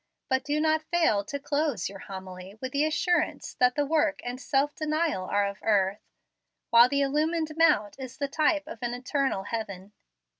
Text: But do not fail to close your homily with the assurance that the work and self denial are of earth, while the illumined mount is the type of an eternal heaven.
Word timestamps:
But 0.29 0.43
do 0.43 0.59
not 0.59 0.81
fail 0.81 1.23
to 1.25 1.37
close 1.39 1.87
your 1.87 1.99
homily 1.99 2.57
with 2.59 2.71
the 2.71 2.85
assurance 2.85 3.53
that 3.59 3.75
the 3.75 3.85
work 3.85 4.19
and 4.25 4.41
self 4.41 4.73
denial 4.73 5.25
are 5.25 5.45
of 5.45 5.59
earth, 5.61 6.01
while 6.71 6.89
the 6.89 7.01
illumined 7.01 7.51
mount 7.55 7.99
is 7.99 8.17
the 8.17 8.27
type 8.27 8.63
of 8.65 8.79
an 8.81 8.95
eternal 8.95 9.43
heaven. 9.43 9.93